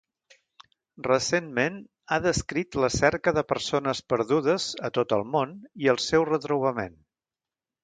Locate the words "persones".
3.53-4.03